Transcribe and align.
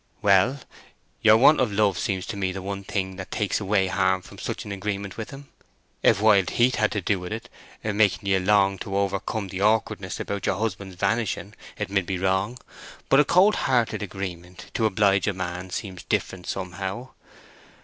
"Well, 0.23 0.61
your 1.21 1.37
want 1.37 1.61
of 1.61 1.71
love 1.71 1.99
seems 1.99 2.25
to 2.25 2.35
me 2.35 2.51
the 2.51 2.63
one 2.63 2.83
thing 2.83 3.17
that 3.17 3.29
takes 3.29 3.59
away 3.59 3.85
harm 3.85 4.23
from 4.23 4.39
such 4.39 4.65
an 4.65 4.71
agreement 4.71 5.15
with 5.15 5.29
him. 5.29 5.49
If 6.01 6.19
wild 6.19 6.49
heat 6.49 6.77
had 6.77 6.91
to 6.93 7.01
do 7.01 7.19
wi' 7.19 7.27
it, 7.27 7.49
making 7.83 8.27
ye 8.27 8.39
long 8.39 8.79
to 8.79 8.97
over 8.97 9.19
come 9.19 9.49
the 9.49 9.61
awkwardness 9.61 10.19
about 10.19 10.47
your 10.47 10.55
husband's 10.57 10.95
vanishing, 10.95 11.53
it 11.77 11.91
mid 11.91 12.07
be 12.07 12.17
wrong; 12.17 12.57
but 13.09 13.19
a 13.19 13.23
cold 13.23 13.53
hearted 13.69 14.01
agreement 14.01 14.71
to 14.73 14.87
oblige 14.87 15.27
a 15.27 15.33
man 15.33 15.69
seems 15.69 16.01
different, 16.01 16.47
somehow. 16.47 17.09